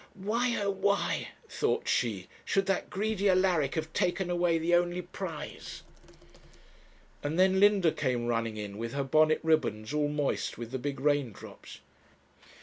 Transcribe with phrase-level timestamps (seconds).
[0.15, 5.83] 'Why, oh why,' thought she, 'should that greedy Alaric have taken away the only prize?'
[7.21, 10.99] And then Linda came running in with her bonnet ribbons all moist with the big
[10.99, 11.81] raindrops.